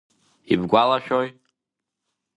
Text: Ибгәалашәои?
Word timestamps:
Ибгәалашәои? 0.53 1.27